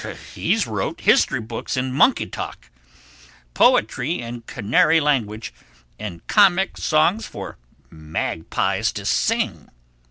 He's 0.33 0.65
wrote 0.65 1.01
history 1.01 1.39
books 1.41 1.77
in 1.77 1.93
monkey 1.93 2.25
talk, 2.25 2.71
poetry 3.53 4.19
in 4.19 4.41
canary 4.47 4.99
language 4.99 5.53
and 5.99 6.25
comic 6.25 6.75
songs 6.75 7.27
for 7.27 7.59
magpies 7.91 8.91
to 8.93 9.05
sing. 9.05 9.69